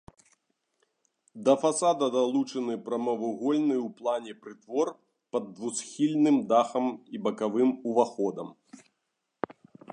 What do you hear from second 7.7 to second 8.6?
уваходам.